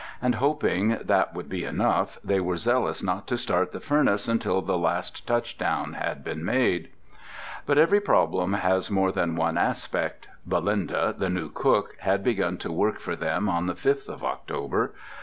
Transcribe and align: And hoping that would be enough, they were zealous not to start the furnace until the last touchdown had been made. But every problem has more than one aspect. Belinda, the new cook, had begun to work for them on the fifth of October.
And 0.19 0.33
hoping 0.33 0.97
that 1.03 1.35
would 1.35 1.47
be 1.47 1.63
enough, 1.63 2.17
they 2.23 2.39
were 2.39 2.57
zealous 2.57 3.03
not 3.03 3.27
to 3.27 3.37
start 3.37 3.71
the 3.71 3.79
furnace 3.79 4.27
until 4.27 4.63
the 4.63 4.75
last 4.75 5.27
touchdown 5.27 5.93
had 5.93 6.23
been 6.23 6.43
made. 6.43 6.89
But 7.67 7.77
every 7.77 7.99
problem 7.99 8.53
has 8.53 8.89
more 8.89 9.11
than 9.11 9.35
one 9.35 9.59
aspect. 9.59 10.27
Belinda, 10.43 11.13
the 11.15 11.29
new 11.29 11.49
cook, 11.51 11.97
had 11.99 12.23
begun 12.23 12.57
to 12.57 12.71
work 12.71 12.99
for 12.99 13.15
them 13.15 13.47
on 13.47 13.67
the 13.67 13.75
fifth 13.75 14.09
of 14.09 14.23
October. 14.23 14.95